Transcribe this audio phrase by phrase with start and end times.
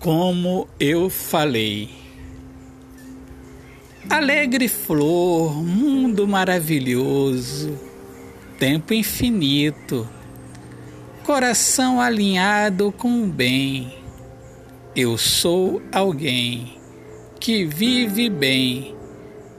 [0.00, 1.90] Como eu falei.
[4.08, 7.78] Alegre flor, mundo maravilhoso,
[8.58, 10.08] tempo infinito,
[11.22, 13.94] coração alinhado com o bem.
[14.96, 16.78] Eu sou alguém
[17.38, 18.94] que vive bem,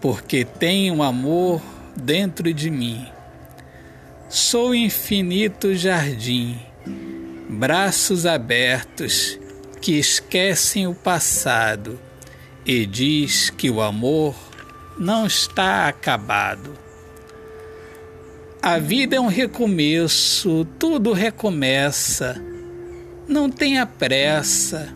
[0.01, 0.43] porque
[0.91, 1.61] um amor
[1.95, 3.05] dentro de mim.
[4.27, 6.59] Sou infinito jardim,
[7.47, 9.39] braços abertos
[9.81, 11.99] que esquecem o passado
[12.63, 14.35] e diz que o amor
[14.97, 16.77] não está acabado.
[18.61, 22.39] A vida é um recomeço, tudo recomeça.
[23.27, 24.93] Não tenha pressa.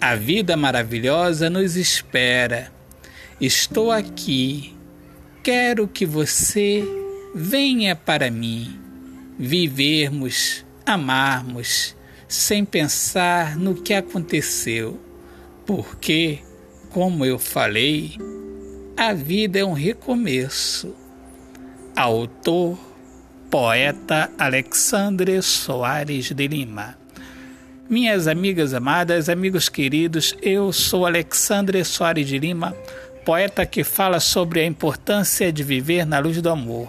[0.00, 2.72] A vida maravilhosa nos espera.
[3.40, 4.74] Estou aqui.
[5.44, 6.82] Quero que você
[7.32, 8.80] venha para mim.
[9.38, 11.94] Vivermos, amarmos
[12.34, 15.00] sem pensar no que aconteceu,
[15.64, 16.40] porque,
[16.90, 18.16] como eu falei,
[18.96, 20.94] a vida é um recomeço.
[21.96, 22.76] Autor,
[23.48, 26.98] poeta Alexandre Soares de Lima.
[27.88, 32.76] Minhas amigas amadas, amigos queridos, eu sou Alexandre Soares de Lima,
[33.24, 36.88] poeta que fala sobre a importância de viver na luz do amor.